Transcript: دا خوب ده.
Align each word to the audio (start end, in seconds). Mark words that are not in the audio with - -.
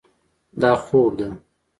دا 0.61 0.71
خوب 0.85 1.11
ده. 1.19 1.27